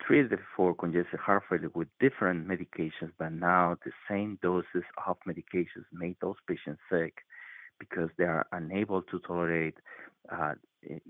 treated 0.00 0.38
for 0.56 0.74
congestive 0.74 1.20
heart 1.20 1.42
failure 1.48 1.70
with 1.74 1.88
different 2.00 2.46
medications, 2.48 3.12
but 3.18 3.32
now 3.32 3.76
the 3.84 3.92
same 4.08 4.38
doses 4.42 4.84
of 5.06 5.16
medications 5.26 5.84
make 5.92 6.18
those 6.20 6.36
patients 6.48 6.80
sick 6.90 7.14
because 7.78 8.08
they 8.18 8.24
are 8.24 8.46
unable 8.52 9.02
to 9.02 9.18
tolerate 9.20 9.76
uh, 10.30 10.54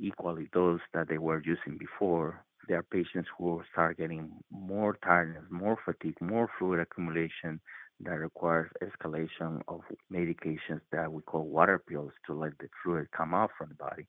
equally 0.01 0.49
those 0.53 0.81
that 0.93 1.09
they 1.09 1.19
were 1.19 1.43
using 1.45 1.79
before. 1.79 2.45
There 2.69 2.79
are 2.79 2.83
patients 2.83 3.29
who 3.37 3.63
start 3.73 3.99
getting 3.99 4.31
more 4.51 4.97
tiredness, 5.05 5.45
more 5.51 5.79
fatigue, 5.85 6.21
more 6.21 6.49
fluid 6.59 6.81
accumulation, 6.81 7.61
that 8.05 8.19
requires 8.19 8.71
escalation 8.83 9.61
of 9.69 9.81
medications 10.13 10.81
that 10.91 11.13
we 11.13 11.23
call 11.23 11.45
water 11.45 11.79
pills 11.79 12.13
to 12.27 12.35
let 12.35 12.57
the 12.59 12.69
fluid 12.83 13.09
come 13.17 13.35
out 13.35 13.51
from 13.57 13.69
the 13.69 13.75
body. 13.75 14.07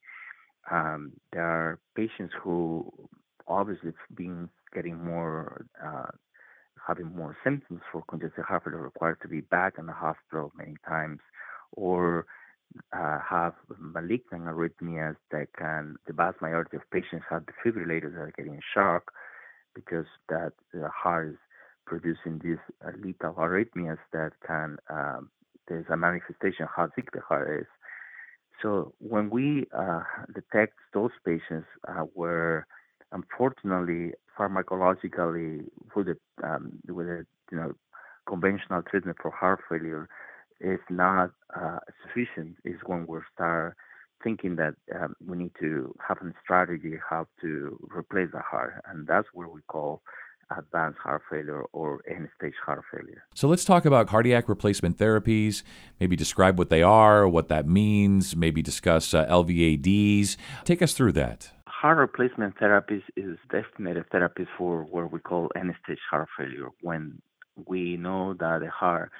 Um, 0.72 1.14
there 1.32 1.46
are 1.46 1.80
patients 1.96 2.34
who 2.42 2.92
obviously 3.48 3.92
been 4.16 4.50
getting 4.74 5.04
more, 5.04 5.66
uh, 5.84 6.08
having 6.88 7.16
more 7.16 7.36
symptoms 7.44 7.82
for 7.92 8.04
congestive 8.08 8.46
heart 8.46 8.64
failure, 8.64 8.82
required 8.82 9.18
to 9.22 9.28
be 9.28 9.42
back 9.42 9.74
in 9.78 9.86
the 9.86 9.94
hospital 9.94 10.52
many 10.58 10.76
times, 10.88 11.20
or 11.74 12.26
uh, 12.92 13.20
have 13.20 13.54
malignant 13.78 14.46
arrhythmias 14.46 15.16
that 15.32 15.48
can. 15.58 15.96
The 16.08 16.14
vast 16.14 16.42
majority 16.42 16.78
of 16.78 16.90
patients 16.92 17.26
have 17.30 17.44
defibrillators 17.44 18.14
that 18.14 18.22
are 18.22 18.34
getting 18.36 18.60
shock 18.74 19.12
because 19.76 20.06
that 20.30 20.54
the 20.74 20.90
heart 20.90 21.30
is 21.30 21.38
producing 21.86 22.40
these 22.44 22.58
uh, 22.86 22.92
lethal 23.04 23.34
arrhythmias 23.34 23.98
that 24.12 24.32
can, 24.46 24.78
um, 24.90 25.30
there's 25.68 25.86
a 25.90 25.98
manifestation 25.98 26.68
how 26.76 26.90
sick 26.96 27.12
the 27.14 27.22
heart 27.22 27.62
is. 27.62 27.68
So 28.62 28.94
when 29.00 29.30
we 29.30 29.68
uh, 29.78 30.04
detect 30.34 30.74
those 30.94 31.12
patients 31.26 31.68
uh, 31.88 32.06
where 32.14 32.68
unfortunately 33.12 34.14
pharmacologically 34.38 35.66
with 35.96 36.08
a, 36.10 36.18
um, 36.44 36.80
with 36.88 37.08
a 37.08 37.26
you 37.52 37.58
know 37.58 37.74
conventional 38.28 38.82
treatment 38.84 39.18
for 39.22 39.32
heart 39.32 39.60
failure 39.70 40.10
is 40.60 40.80
not 40.90 41.32
uh, 41.56 41.80
sufficient 42.02 42.56
is 42.66 42.76
when 42.86 43.06
we 43.08 43.20
start 43.34 43.76
thinking 44.24 44.56
that 44.56 44.74
um, 44.96 45.16
we 45.26 45.38
need 45.38 45.52
to 45.60 45.94
have 46.06 46.18
a 46.18 46.34
strategy 46.42 46.94
how 47.10 47.28
to 47.42 47.78
replace 47.96 48.30
the 48.32 48.40
heart 48.40 48.82
and 48.88 49.06
that's 49.08 49.28
where 49.34 49.50
we 49.50 49.62
call 49.68 50.02
advanced 50.58 51.00
heart 51.00 51.22
failure 51.30 51.64
or 51.74 52.02
end 52.10 52.28
stage 52.38 52.54
heart 52.66 52.84
failure. 52.92 53.24
So 53.36 53.48
let's 53.48 53.66
talk 53.66 53.86
about 53.86 54.08
cardiac 54.08 54.50
replacement 54.50 54.98
therapies, 54.98 55.64
maybe 56.00 56.16
describe 56.16 56.58
what 56.58 56.70
they 56.70 56.84
are, 56.84 57.28
what 57.28 57.48
that 57.50 57.68
means, 57.68 58.36
maybe 58.36 58.62
discuss 58.62 59.14
uh, 59.14 59.26
LVADs. 59.28 60.38
Take 60.64 60.82
us 60.82 60.94
through 60.94 61.14
that. 61.14 61.52
Heart 61.68 61.98
replacement 61.98 62.58
therapies 62.58 63.04
is 63.18 63.38
estimated 63.54 64.06
therapies 64.10 64.48
for 64.58 64.84
what 64.84 65.12
we 65.12 65.20
call 65.20 65.50
end 65.56 65.74
stage 65.84 66.00
heart 66.10 66.30
failure 66.38 66.70
when 66.82 67.22
we 67.68 67.98
know 67.98 68.34
that 68.40 68.60
the 68.62 68.70
heart 68.70 69.12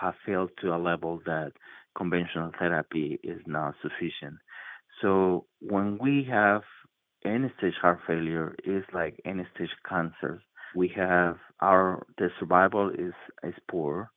has 0.00 0.14
failed 0.24 0.50
to 0.60 0.74
a 0.74 0.78
level 0.78 1.20
that 1.26 1.52
conventional 1.96 2.50
therapy 2.58 3.18
is 3.22 3.40
not 3.46 3.74
sufficient. 3.82 4.38
So 5.00 5.46
when 5.60 5.98
we 5.98 6.26
have 6.30 6.62
end 7.24 7.50
stage 7.58 7.74
heart 7.80 8.00
failure, 8.06 8.54
it's 8.64 8.86
like 8.92 9.20
end 9.24 9.44
stage 9.54 9.70
cancer 9.88 10.42
we 10.74 10.88
have 10.96 11.36
our 11.60 12.04
the 12.18 12.28
survival 12.38 12.90
is 12.90 13.14
is 13.42 13.54
poor 13.70 14.10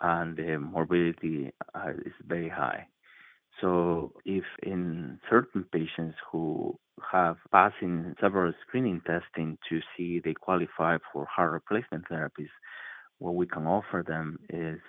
and 0.00 0.36
the 0.36 0.58
morbidity 0.58 1.50
uh, 1.74 1.90
is 2.04 2.12
very 2.26 2.48
high. 2.48 2.86
So 3.60 4.12
if 4.24 4.44
in 4.62 5.18
certain 5.30 5.64
patients 5.72 6.16
who 6.30 6.76
have 7.12 7.36
passing 7.52 8.14
several 8.20 8.52
screening 8.66 9.00
testing 9.06 9.56
to 9.68 9.80
see 9.96 10.20
they 10.24 10.34
qualify 10.34 10.98
for 11.12 11.26
heart 11.26 11.52
replacement 11.52 12.04
therapies, 12.08 12.50
what 13.18 13.36
we 13.36 13.46
can 13.46 13.66
offer 13.66 14.04
them 14.06 14.38
is 14.50 14.80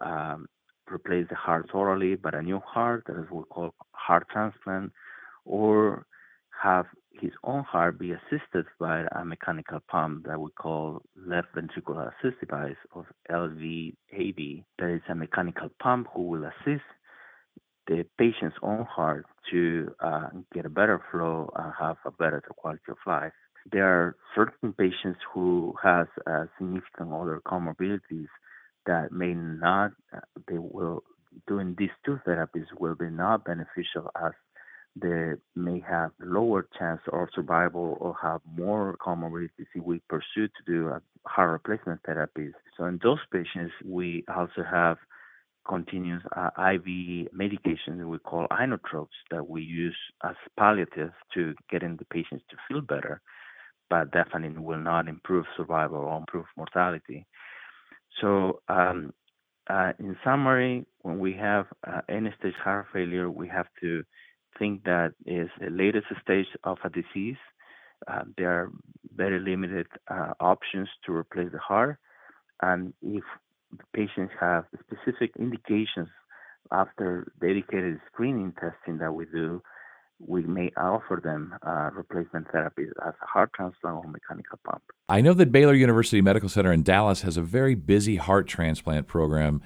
um, 0.00 0.46
replace 0.90 1.26
the 1.28 1.34
heart 1.36 1.68
totally, 1.72 2.14
but 2.16 2.34
a 2.34 2.42
new 2.42 2.60
heart, 2.60 3.04
that 3.06 3.16
is 3.18 3.26
what 3.30 3.40
we 3.40 3.54
call 3.54 3.74
heart 3.92 4.26
transplant, 4.30 4.92
or 5.44 6.06
have 6.62 6.86
his 7.22 7.30
own 7.44 7.62
heart 7.62 8.00
be 8.00 8.10
assisted 8.10 8.66
by 8.80 9.04
a 9.14 9.24
mechanical 9.24 9.78
pump 9.88 10.26
that 10.26 10.40
we 10.40 10.50
call 10.60 11.00
left 11.16 11.54
ventricular 11.54 12.10
assist 12.12 12.40
device 12.40 12.76
or 12.92 13.06
LVAD. 13.30 14.64
That 14.80 14.90
is 14.90 15.02
a 15.08 15.14
mechanical 15.14 15.70
pump 15.80 16.08
who 16.12 16.22
will 16.22 16.44
assist 16.44 16.82
the 17.86 18.04
patient's 18.18 18.56
own 18.60 18.84
heart 18.84 19.24
to 19.52 19.94
uh, 20.00 20.30
get 20.52 20.66
a 20.66 20.68
better 20.68 21.00
flow 21.12 21.48
and 21.54 21.72
have 21.78 21.96
a 22.04 22.10
better 22.10 22.42
quality 22.56 22.82
of 22.88 22.96
life. 23.06 23.32
There 23.70 23.86
are 23.86 24.16
certain 24.34 24.72
patients 24.72 25.20
who 25.32 25.74
has 25.80 26.08
uh, 26.26 26.46
significant 26.58 27.12
other 27.12 27.40
comorbidities 27.46 28.32
that 28.86 29.12
may 29.12 29.34
not, 29.34 29.92
uh, 30.12 30.18
they 30.48 30.58
will, 30.58 31.04
doing 31.46 31.76
these 31.78 31.94
two 32.04 32.18
therapies 32.26 32.66
will 32.80 32.96
be 32.96 33.10
not 33.10 33.44
beneficial 33.44 34.10
as 34.20 34.32
they 34.94 35.32
may 35.56 35.80
have 35.88 36.10
lower 36.20 36.66
chance 36.78 37.00
of 37.12 37.28
survival 37.34 37.96
or 38.00 38.14
have 38.22 38.40
more 38.56 38.96
comorbidities 39.04 39.66
if 39.74 39.82
we 39.84 40.00
pursue 40.08 40.48
to 40.48 40.62
do 40.66 40.88
a 40.88 41.00
heart 41.26 41.50
replacement 41.52 42.02
therapies. 42.02 42.52
So 42.76 42.84
in 42.84 42.98
those 43.02 43.18
patients, 43.32 43.72
we 43.84 44.24
also 44.34 44.62
have 44.70 44.98
continuous 45.66 46.22
uh, 46.36 46.50
IV 46.58 47.28
medications 47.32 47.98
that 47.98 48.08
we 48.08 48.18
call 48.18 48.46
inotropes 48.50 49.16
that 49.30 49.48
we 49.48 49.62
use 49.62 49.96
as 50.24 50.34
palliatives 50.58 51.12
to 51.34 51.54
getting 51.70 51.96
the 51.96 52.04
patients 52.06 52.44
to 52.50 52.56
feel 52.68 52.80
better, 52.82 53.20
but 53.88 54.10
definitely 54.10 54.58
will 54.58 54.78
not 54.80 55.08
improve 55.08 55.46
survival 55.56 55.98
or 55.98 56.18
improve 56.18 56.46
mortality. 56.56 57.26
So, 58.20 58.60
um, 58.68 59.12
uh, 59.70 59.92
in 60.00 60.16
summary, 60.24 60.84
when 61.02 61.18
we 61.20 61.32
have 61.34 61.66
uh, 61.86 62.00
end 62.08 62.28
stage 62.38 62.54
heart 62.62 62.86
failure, 62.92 63.30
we 63.30 63.48
have 63.48 63.66
to 63.80 64.02
think 64.58 64.84
that 64.84 65.12
is 65.26 65.48
the 65.60 65.70
latest 65.70 66.06
stage 66.22 66.46
of 66.64 66.78
a 66.84 66.90
disease. 66.90 67.36
Uh, 68.06 68.22
there 68.36 68.50
are 68.50 68.70
very 69.14 69.38
limited 69.38 69.86
uh, 70.08 70.32
options 70.40 70.88
to 71.06 71.12
replace 71.12 71.50
the 71.52 71.58
heart. 71.58 71.98
And 72.60 72.92
if 73.02 73.24
patients 73.94 74.32
have 74.40 74.64
specific 74.80 75.32
indications 75.38 76.08
after 76.70 77.32
dedicated 77.40 78.00
screening 78.12 78.52
testing 78.52 78.98
that 78.98 79.12
we 79.12 79.26
do, 79.26 79.62
we 80.24 80.42
may 80.42 80.70
offer 80.76 81.20
them 81.22 81.54
uh, 81.66 81.90
replacement 81.92 82.50
therapy 82.52 82.84
as 83.06 83.14
a 83.22 83.26
heart 83.26 83.50
transplant 83.54 83.96
or 83.96 84.10
mechanical 84.10 84.58
pump. 84.64 84.82
I 85.08 85.20
know 85.20 85.34
that 85.34 85.50
Baylor 85.50 85.74
University 85.74 86.20
Medical 86.20 86.48
Center 86.48 86.72
in 86.72 86.82
Dallas 86.82 87.22
has 87.22 87.36
a 87.36 87.42
very 87.42 87.74
busy 87.74 88.16
heart 88.16 88.46
transplant 88.46 89.08
program. 89.08 89.62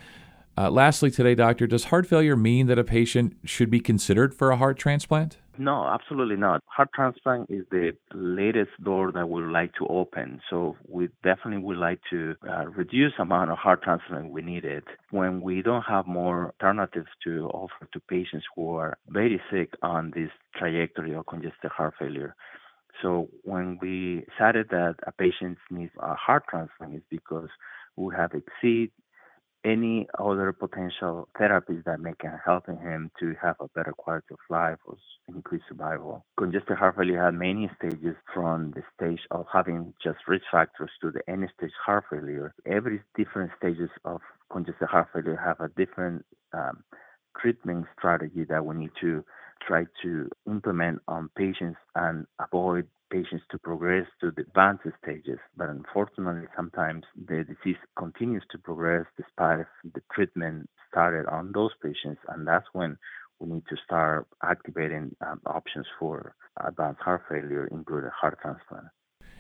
Uh, 0.59 0.71
lastly, 0.71 1.11
today, 1.11 1.35
doctor, 1.35 1.67
does 1.67 1.85
heart 1.85 2.07
failure 2.07 2.35
mean 2.35 2.67
that 2.67 2.79
a 2.79 2.85
patient 2.85 3.37
should 3.45 3.71
be 3.71 3.79
considered 3.79 4.35
for 4.35 4.51
a 4.51 4.57
heart 4.57 4.79
transplant? 4.79 5.37
No, 5.59 5.87
absolutely 5.87 6.37
not. 6.37 6.63
Heart 6.67 6.91
transplant 6.95 7.51
is 7.51 7.65
the 7.71 7.93
latest 8.15 8.71
door 8.83 9.13
that 9.13 9.29
we 9.29 9.43
would 9.43 9.53
like 9.53 9.75
to 9.75 9.87
open. 9.87 10.41
So 10.49 10.77
we 10.89 11.09
definitely 11.23 11.63
would 11.63 11.77
like 11.77 12.01
to 12.11 12.35
uh, 12.49 12.67
reduce 12.69 13.13
the 13.17 13.23
amount 13.23 13.51
of 13.51 13.59
heart 13.59 13.83
transplant 13.83 14.31
we 14.31 14.43
needed 14.43 14.85
when 15.11 15.41
we 15.43 15.61
don't 15.61 15.83
have 15.83 16.07
more 16.07 16.47
alternatives 16.47 17.09
to 17.25 17.49
offer 17.49 17.89
to 17.93 18.01
patients 18.01 18.47
who 18.55 18.75
are 18.77 18.97
very 19.09 19.41
sick 19.51 19.75
on 19.83 20.13
this 20.15 20.31
trajectory 20.59 21.15
of 21.15 21.27
congestive 21.27 21.71
heart 21.71 21.95
failure. 21.99 22.35
So 23.03 23.29
when 23.43 23.79
we 23.81 24.25
decided 24.31 24.69
that 24.71 24.97
a 25.07 25.13
patient 25.13 25.59
needs 25.71 25.93
a 26.01 26.15
heart 26.15 26.45
transplant 26.49 26.95
is 26.95 27.03
because 27.11 27.49
we 27.97 28.15
have 28.15 28.33
exceed 28.33 28.91
any 29.67 30.07
other 30.19 30.53
potential 30.53 31.29
therapies 31.39 31.83
that 31.85 32.01
may 32.01 32.13
can 32.21 32.39
help 32.45 32.67
him 32.67 33.11
to 33.19 33.35
have 33.43 33.57
a 33.61 33.69
better 33.75 33.93
quality 33.93 34.27
of 34.31 34.39
life 34.49 34.79
or 34.87 34.97
increase 35.29 35.63
survival. 35.69 36.25
Congestive 36.39 36.79
heart 36.79 36.97
failure 36.97 37.23
has 37.23 37.35
many 37.35 37.69
stages 37.77 38.15
from 38.33 38.73
the 38.77 38.83
stage 38.95 39.21
of 39.33 39.45
having 39.53 39.93
just 40.03 40.19
risk 40.29 40.45
factors 40.53 40.91
to 41.01 41.11
the 41.11 41.21
end 41.29 41.49
stage 41.59 41.73
heart 41.85 42.05
failure. 42.09 42.55
Every 42.65 43.03
different 43.17 43.51
stages 43.59 43.91
of 44.05 44.21
congestive 44.53 44.89
heart 44.89 45.09
failure 45.13 45.39
have 45.45 45.61
a 45.61 45.69
different 45.77 46.25
um, 46.53 46.85
treatment 47.41 47.87
strategy 47.99 48.45
that 48.49 48.65
we 48.65 48.77
need 48.77 48.93
to 49.01 49.25
try 49.67 49.85
to 50.03 50.31
implement 50.47 51.01
on 51.09 51.31
patients 51.37 51.79
and 51.95 52.27
avoid 52.41 52.87
patients 53.11 53.45
to 53.51 53.59
progress 53.59 54.07
to 54.21 54.31
the 54.31 54.43
advanced 54.43 54.85
stages. 55.03 55.39
But 55.57 55.71
unfortunately, 55.71 56.49
sometimes 56.57 57.05
the 57.17 57.45
disease 57.45 57.81
continues 57.97 58.45
to 58.51 58.59
progress 58.59 59.07
despite 59.17 59.67
the 59.85 60.03
treatment 60.13 60.69
started 60.91 61.27
on 61.27 61.53
those 61.53 61.73
patients, 61.83 62.21
and 62.29 62.47
that's 62.47 62.67
when 62.73 62.97
we 63.39 63.49
need 63.49 63.65
to 63.69 63.77
start 63.85 64.27
activating 64.43 65.15
um, 65.21 65.41
options 65.47 65.87
for 65.99 66.35
advanced 66.65 67.03
heart 67.03 67.23
failure, 67.29 67.69
including 67.71 68.11
heart 68.11 68.39
transplant. 68.41 68.87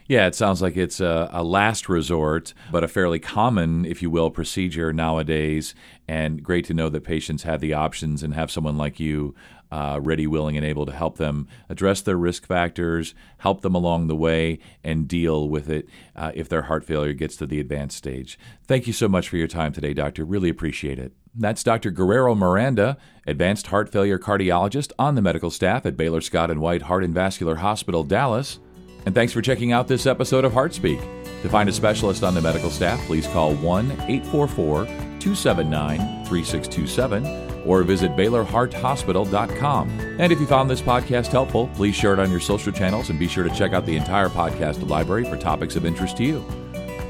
Yeah, 0.09 0.29
it 0.29 0.37
sounds 0.37 0.63
like 0.63 0.77
it's 0.77 1.01
a, 1.01 1.29
a, 1.33 1.43
last 1.43 1.89
resort, 1.89 2.55
but 2.71 2.85
a 2.85 2.89
fairly 2.89 3.19
common, 3.19 3.85
if 3.85 4.03
you 4.03 4.09
will, 4.09 4.31
procedure 4.31 4.93
nowadays. 4.93 5.75
And 6.07 6.45
great 6.45 6.65
to 6.67 6.75
know 6.75 6.89
that 6.91 7.03
patients 7.03 7.43
have 7.43 7.61
the 7.61 7.75
options 7.75 8.23
and 8.23 8.33
have 8.33 8.53
someone 8.53 8.79
like 8.79 9.01
you 9.01 9.35
uh, 9.71 9.99
ready, 10.03 10.27
willing, 10.27 10.57
and 10.57 10.65
able 10.65 10.87
to 10.87 10.93
help 10.93 11.17
them 11.17 11.49
address 11.69 12.01
their 12.01 12.17
risk 12.17 12.47
factors, 12.47 13.15
help 13.39 13.63
them 13.63 13.75
along 13.75 14.07
the 14.07 14.17
way, 14.17 14.59
and 14.85 15.09
deal 15.09 15.49
with 15.49 15.69
it 15.69 15.89
uh, 16.15 16.33
if 16.35 16.49
their 16.49 16.63
heart 16.63 16.85
failure 16.85 17.13
gets 17.13 17.37
to 17.37 17.47
the 17.47 17.61
advanced 17.61 17.97
stage. 17.97 18.39
Thank 18.67 18.87
you 18.87 18.93
so 18.93 19.09
much 19.09 19.29
for 19.29 19.37
your 19.37 19.49
time 19.49 19.73
today, 19.73 19.95
Doctor. 19.95 20.25
Really 20.25 20.49
appreciate 20.49 20.99
it. 20.99 21.13
That's 21.35 21.63
Dr. 21.63 21.91
Guerrero 21.91 22.35
Miranda, 22.35 22.97
advanced 23.27 23.67
heart 23.67 23.91
failure 23.91 24.19
cardiologist 24.19 24.93
on 24.99 25.15
the 25.15 25.23
medical 25.23 25.51
staff 25.51 25.85
at 25.85 25.97
Baylor 25.97 26.23
Scott 26.23 26.51
and 26.51 26.61
White 26.61 26.83
Heart 26.83 27.05
and 27.05 27.15
Vascular 27.15 27.57
Hospital, 27.57 28.05
Dallas. 28.05 28.59
And 29.05 29.15
thanks 29.15 29.33
for 29.33 29.43
checking 29.43 29.71
out 29.71 29.87
this 29.87 30.07
episode 30.07 30.45
of 30.45 30.53
HeartSpeak. 30.53 31.01
To 31.43 31.49
find 31.49 31.69
a 31.69 31.73
specialist 31.73 32.25
on 32.25 32.35
the 32.35 32.41
medical 32.41 32.71
staff, 32.71 32.99
please 33.07 33.27
call 33.29 33.55
1 33.55 33.93
844 33.93 34.85
279 34.87 36.25
3627 36.25 37.56
or 37.67 37.83
visit 37.83 38.13
BaylorHeartHospital.com. 38.13 39.89
And 40.19 40.33
if 40.33 40.41
you 40.41 40.47
found 40.47 40.71
this 40.71 40.83
podcast 40.83 41.29
helpful, 41.29 41.69
please 41.75 41.95
share 41.95 42.13
it 42.13 42.19
on 42.19 42.31
your 42.31 42.41
social 42.41 42.73
channels 42.73 43.11
and 43.11 43.19
be 43.19 43.29
sure 43.29 43.45
to 43.45 43.55
check 43.55 43.73
out 43.73 43.87
the 43.87 43.97
entire 43.97 44.29
podcast 44.29 44.87
library 44.89 45.25
for 45.25 45.37
topics 45.37 45.77
of 45.77 45.85
interest 45.85 46.17
to 46.19 46.25
you. 46.25 46.45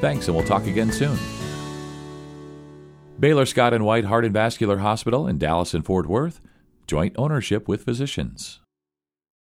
Thanks, 0.01 0.27
and 0.29 0.37
we'll 0.37 0.47
talk 0.47 0.66
again 0.66 0.92
soon. 0.92 1.19
Baylor 3.19 3.47
Scott 3.47 3.73
and 3.73 3.85
White 3.85 4.05
Heart 4.05 4.27
and 4.27 4.35
Vascular 4.35 4.79
Hospital 4.79 5.27
in 5.27 5.38
Dallas 5.38 5.73
and 5.73 5.85
Fort 5.85 6.07
Worth, 6.07 6.40
joint 6.87 7.14
ownership 7.16 7.66
with 7.66 7.85
physicians. 7.85 8.61